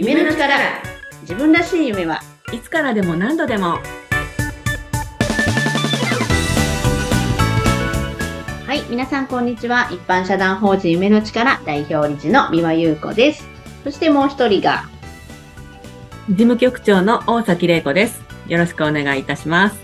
[0.00, 0.54] 夢の力。
[1.22, 2.20] 自分らしい夢は
[2.52, 3.78] いつからでも何度でも。
[8.64, 9.88] はい皆さんこんにちは。
[9.90, 13.48] 一般社団法人夢の力代表理事の三輪優子です。
[13.82, 14.84] そしてもう一人が
[16.28, 18.22] 事務局長の大崎玲子です。
[18.46, 19.80] よろしくお願いいたします。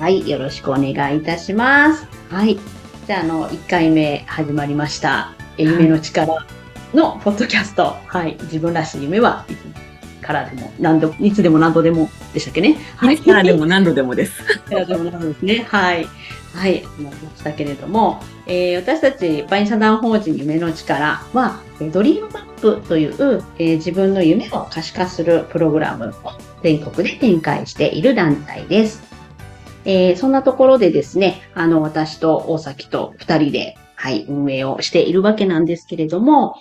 [0.00, 2.06] はいよろしくお願いいたします。
[2.30, 2.58] はい
[3.06, 5.34] じゃああの1回目始まりました。
[5.58, 6.46] 夢の力
[6.94, 7.96] のポッドキャスト。
[8.06, 8.36] はい。
[8.42, 12.78] 自分らしい夢はいつからでも何度いつでも何度でもでしたっけね？
[12.96, 13.14] はい。
[13.14, 14.42] いつからでも何度でもです。
[14.60, 15.66] からでも何度ですね。
[15.68, 16.06] はい。
[16.54, 26.30] はい、思いましたけれども、えー私たち、一般社団法人夢の力は、えードリームマップという、えー自分の夢を可視化するプログラムを
[26.62, 29.02] 全国で展開している団体です。
[29.84, 36.54] えーそんなところでですね、あの、私と大崎と二人で、はい、運営をしているわけなんですけれども、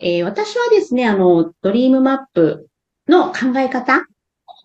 [0.00, 2.68] えー私はですね、あの、ドリームマップ
[3.08, 4.06] の考え方、た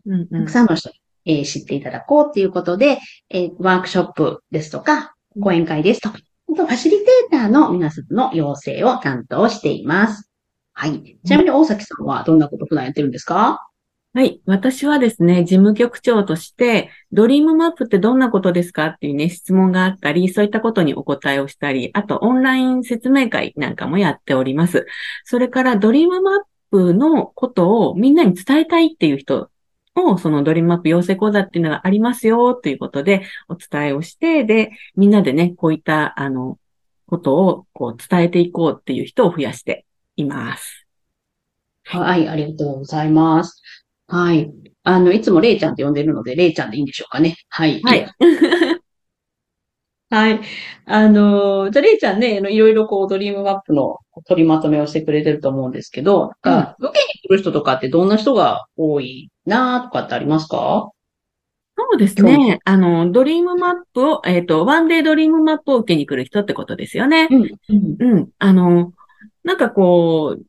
[0.06, 6.18] うんうんくさんの人に、えー知っていただこうっていうことで、えーワークショップですとか、講演会ですとか、
[6.52, 10.30] あとファシリテーターの皆さんの養成を担当しています。
[10.74, 11.18] はい。
[11.26, 13.68] ちなみに大崎さんはどんなこと普段やってるんですか？
[14.16, 14.40] はい。
[14.46, 24.86] 私はですね、事務局長として、ドリームマップってどんなことですかっていうね、質問があったり、そういったことにお答えをしたり、あとオンライン説明会なんかもやっております。
[25.26, 29.50] それからドリームマップのことをみんなに伝えたいっていう人
[29.96, 36.58] を、そのドリームマップ養成講座っていうのがありますよということでお伝えをして、で、みんなでね、こういった、あの、
[37.06, 40.88] ことをこう伝えていこうっていう人を増やしています。
[41.84, 43.62] はい、ありがとうございます。
[44.08, 44.52] はい。
[44.84, 47.36] あの、いつもれいちゃんって呼んでるので、れいちゃんでいいんでしょうかね。
[47.50, 47.82] はい。
[47.82, 48.08] はい。
[50.12, 50.40] はい。
[50.86, 60.92] あの、じゃあ、れいちゃんね、あのいろいろこう、ドリームマップの取りまとめをしてくれてると思うんですけど、なんか受けに来る人とかってどんな人が多いなとかってありますか？
[61.78, 62.60] そうですね。
[62.64, 67.26] あの、ドリームマップを、えっ、と、ワンデードリームマップを受けに来る人ってことですよね。
[67.26, 67.34] ん。
[67.34, 67.96] うん。
[68.00, 68.30] うん。
[68.38, 68.94] あの、
[69.44, 70.46] なんかこう、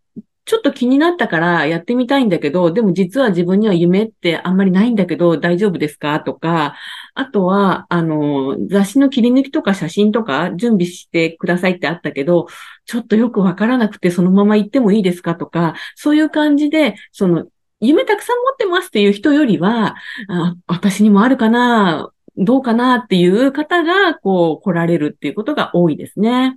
[0.46, 6.20] ちょっと気になったからやってみたいんだけど、でも実は自分には夢ってあんまりないんだけど大丈夫ですか？
[6.20, 6.76] とか、
[7.14, 12.46] あとは、あの、雑誌の切り抜きとか写真とか準備してくださいってあったけど、
[12.84, 15.34] ちょっとよくわからなくてそのまま行ってもいいですか？
[15.34, 17.46] とか、そういう感じで、その、
[17.80, 19.96] 夢たくさん持ってますっていう人よりは、
[20.28, 22.10] あ私にもあるかな？
[22.36, 26.56] どうかなっていう方が、こう、来られるっていうことが多いですね。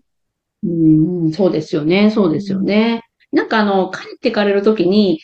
[0.64, 0.68] う
[1.30, 2.12] ん、そうですよね。
[2.12, 3.09] そうですよね。
[3.32, 5.20] なんかあの、帰ってかれるときに、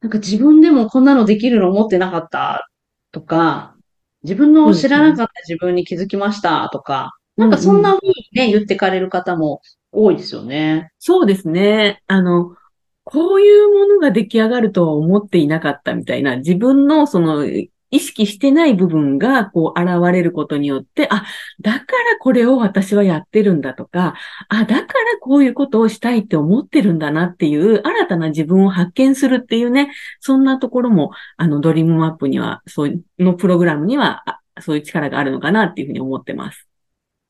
[0.00, 2.68] なんか自分でもこんなのできるの思ってなかった
[3.12, 3.74] とか、
[4.22, 9.60] 自分の知らなかった自分に気づきましたとか、なんかそんな風にね、言ってかれる方も
[9.92, 10.90] 多いですよね。
[10.98, 12.02] そうですね。
[12.06, 12.56] あの、
[13.04, 17.44] こういうものが出来上がるとは思っていなかったみたいな、自分のその、
[17.90, 21.24] 意識してない部分がこう現れることによって、あ、
[21.60, 21.84] だから
[22.20, 24.14] これを私はやってるんだとか、
[24.48, 34.24] あ、だからこういうことをしたいって思ってるんだなっていう新たな自分を発見するっていうね、そんなところも、あの、ドリームマップには、そういうのプログラムには、
[34.60, 36.66] そういう力があるのかなっていうふうに思ってます。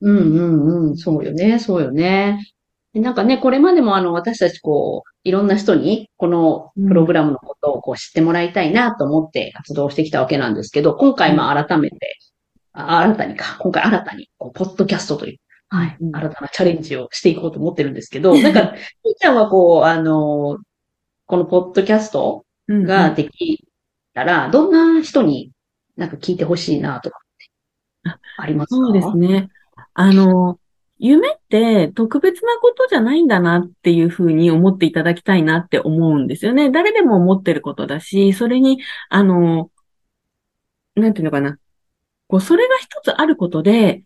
[0.01, 2.53] うんうんうん、そうよね、そうよね。
[2.95, 11.97] なんかね、これまでもあの、私たちこう、いろんな人に、このプログラムのことをこう知ってもらいたいなと思って活動してきたわけなんですけど、今回まあ改めて、
[12.73, 15.39] あ新たにか、今回新たに、こう、ポッドキャストという、
[15.69, 16.17] はい、うん。
[16.17, 18.73] 新たなチャレンジをしていこうと思ってるんですけど、 なんか、
[19.05, 20.59] みーちゃんはこう、あの、
[21.27, 23.65] このポッドキャストうんができ
[24.15, 25.51] たら、どんな人に
[25.97, 27.21] なんか聞いてほしいなとかっ
[28.05, 28.77] てあありますか？
[28.77, 29.49] そうですね。
[29.95, 30.59] あの、
[30.99, 36.71] 夢って特別なことじゃないんだなっていうふうに思っていただきたいなって思うんですよね。
[36.71, 38.81] 誰でも思ってることだし、それに、
[39.11, 39.71] あの、
[40.95, 41.59] なんていうのかな。
[42.29, 44.03] こう、それが一つあることで、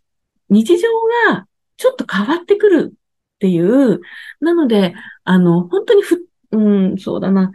[0.48, 0.88] 日常
[1.28, 1.46] が
[1.76, 4.00] ちょっと変わってくるっていう、
[4.40, 6.58] なので、あの、本当にふ、う
[6.94, 7.52] ん、そうだな。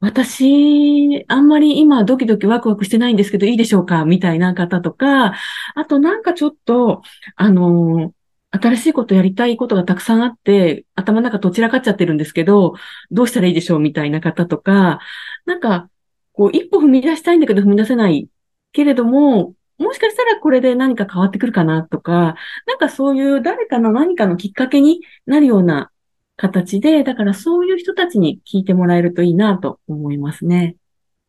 [0.00, 4.04] 私、あんまり今ドキドキワクワクしてないんですけどいいでしょうか？
[4.04, 5.34] みたいな方とか、
[5.74, 7.02] あとなんかちょっと、
[7.34, 8.12] あの、
[8.58, 12.74] 新しいことやりたいことがたくさんあって、頭の中どちらかっちゃってるんですけど、
[13.10, 15.00] どうしたらいいでしょうみたいな方とか、
[15.44, 15.88] なんか、
[16.32, 18.28] こう、一歩踏み出したいんだけど踏み出せない
[18.72, 22.36] けれども、もしかしたらこれで何か変わってくるかなとか、
[22.66, 25.90] なんかそういう誰かの何かのきっかけになるような
[26.36, 30.76] 形で、だからそういう人たちに聞いてもらえるといいなと思いますね。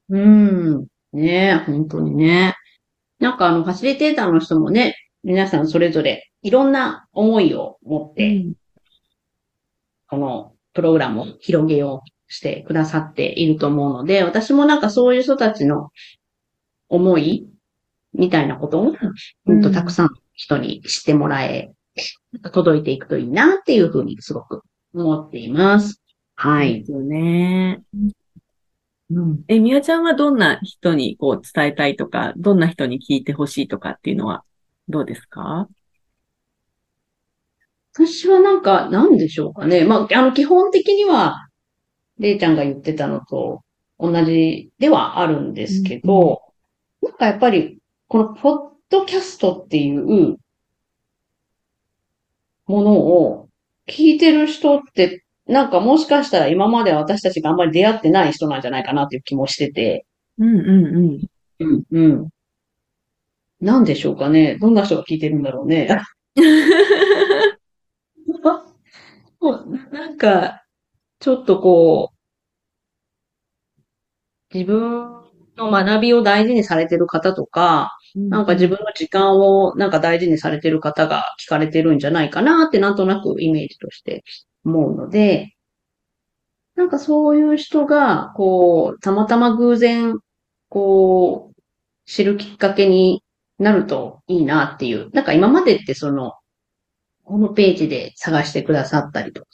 [0.10, 0.88] うん。
[1.14, 2.56] ねえ、本当にね。
[3.20, 4.96] なんかあの、ファシリテーターの人もね、
[5.28, 8.46] 皆さんそれぞれいろんな思いを持って、
[10.08, 15.90] このプログラムを広げようしてくださっていると思うので、私もなんかそういう人たちの
[16.88, 17.46] 思い
[18.14, 18.94] みたいなことを、
[19.48, 21.74] うんとたくさん人に知ってもらえ、
[22.54, 24.62] 届いていくといいなっていうふうにすごく
[24.94, 26.02] 思っています。
[26.36, 26.80] はい。
[26.80, 27.82] ですよね。
[29.12, 34.46] うん、え、みやちゃんはどんな人にこう伝えたいとか、どんな人に聞いてほしいとかっていうのは？
[34.90, 35.68] どうですか？
[37.94, 39.84] 私はなんか、なんでしょうかね。
[39.84, 41.48] まあ、あの、基本的には、
[42.20, 43.64] れいちゃんが言ってたのと
[44.00, 46.42] 同じではあるんですけど、
[47.02, 50.38] なんかやっぱり、このポッドキャストっていう
[52.68, 53.50] ものを
[53.88, 60.06] 聞いてる人って、なんかもしかしたら今まで私たちがあんまり出会ってない人なんじゃないかなっていう気もしてて、
[60.38, 61.28] うんうんうん。
[61.60, 62.30] うん、うん。
[63.60, 64.58] なんでしょうかね？
[64.60, 65.88] どんな人が聞いてるんだろうね？
[69.40, 69.52] も
[69.92, 70.64] うなんか、
[71.20, 72.18] ちょっとこう、
[74.54, 75.22] 自分
[75.58, 84.24] の学びを大事にされてる方とか、なんか自分の時間をなんか大事にされてる方が聞かれてるんじゃないかなってなんとなくイメージとして
[84.66, 85.54] 思うので、
[86.76, 90.20] なんかそういう人が、こう、たまたま偶然、
[90.70, 91.62] こう、
[92.06, 93.24] 知るきっかけに
[93.60, 95.10] なるといいなっていう。
[95.14, 96.34] なんか今までってその、
[97.24, 99.48] ホームページで探してくださったりとか、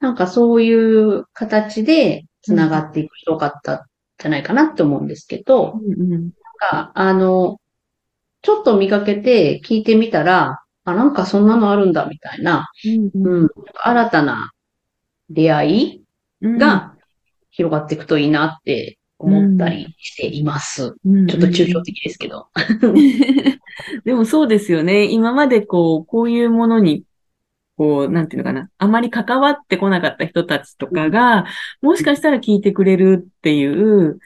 [0.00, 3.80] なんかそういう形で繋がっていくとよかったん
[4.18, 6.10] じゃないかなって思うんですけど、うんうん。
[6.10, 7.60] なんか、あの、
[8.42, 12.68] ちょっと見かけて聞いてみたら、あ、なんかそんなのあるんだみたいな、
[13.14, 13.48] うんうん、
[13.82, 14.52] 新たな
[15.28, 16.04] 出会い
[16.42, 16.58] うん。
[16.58, 16.94] が
[17.50, 20.96] 広がっていくといいなって思ったりしています。
[21.04, 22.48] うん、ちょっと抽象的ですけど。
[24.04, 25.04] でもそうですよね。
[25.04, 27.04] 今までこう、こういうものに、
[27.76, 28.70] こう、なんていうのかな。
[28.78, 31.44] あまり関わってこなかった人たちとかが、
[31.82, 34.18] もしかしたら聞いてくれるっていう、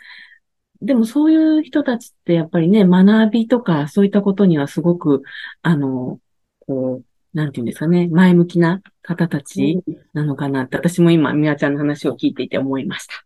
[0.80, 5.22] でもそういう人たちってやっぱりね、学びとかそういったことにはすごく、
[5.62, 6.20] あの、
[6.66, 9.82] こう、なんていうんですかね、前向きな方たち
[10.12, 13.23] なのかなって、私も今、みやちゃんの話を聞いていて思いました。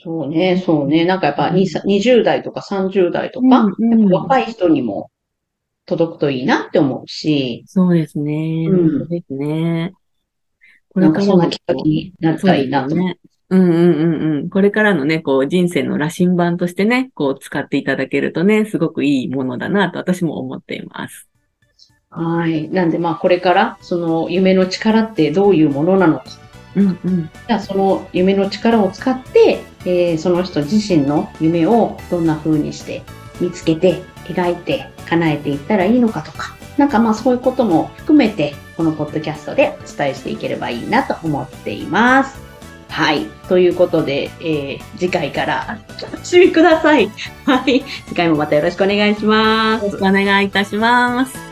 [0.00, 1.04] そうね、そうね。
[1.04, 5.10] なんかやっぱうんに20代とか30代とか、うんうん若い人にも
[5.86, 8.68] 届くといいなって思うし、そうですね。
[8.70, 9.92] うん本当ですね。
[10.94, 13.18] こなんかそんなもきっかけになるとそうですいいなと思う。
[13.50, 14.50] うんうんうんうん。
[14.50, 21.26] これからのね、こう、人生の羅針盤としてね、こう、使っていただけるとね、すごくいいものだなと私も思っています。
[22.10, 22.68] はい。
[22.68, 26.47] なんでまあこれから、その夢の力ってどういうものなのか。
[26.76, 27.30] うんうん。
[27.46, 33.02] じゃあその夢の力を使って、えーその人自身の夢をどんな風にして
[33.40, 42.38] 見つけて、描いて、叶えていったらいいのかとか、なんかまあそういうことも含めて、このポッドキャストでお伝えしていければいいなと思っています。
[42.90, 43.26] はい。
[43.48, 47.10] ということで、えー次回からお楽しみください。
[47.46, 47.82] はい。
[48.08, 50.00] 次回もまたよろしくお願いしますよろし。
[50.00, 51.47] くお願いいたします。